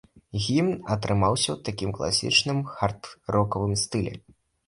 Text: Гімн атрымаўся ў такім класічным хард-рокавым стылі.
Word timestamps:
Гімн 0.43 0.71
атрымаўся 0.95 1.49
ў 1.53 1.57
такім 1.67 1.91
класічным 1.99 2.63
хард-рокавым 2.79 3.79
стылі. 3.85 4.13